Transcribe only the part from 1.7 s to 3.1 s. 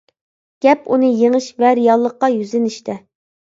رېئاللىققا يۈزلىنىشتە.